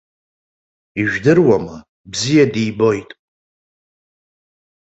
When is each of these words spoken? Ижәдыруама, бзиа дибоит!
Ижәдыруама, 1.01 1.75
бзиа 2.11 2.45
дибоит! 2.53 3.09